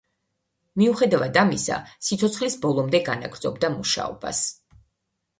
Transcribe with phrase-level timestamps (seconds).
[0.81, 1.75] მიუხედავად ამისა,
[2.07, 4.41] სიცოცხლის ბოლომდე განაგრძობდა მუშაობას.